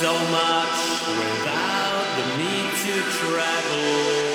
[0.00, 4.29] So much without the need to travel.